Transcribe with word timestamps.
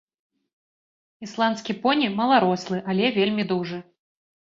Ісландскі 1.27 1.77
поні 1.85 2.07
маларослы, 2.19 2.77
але 2.91 3.15
вельмі 3.23 3.43
дужы. 3.57 3.77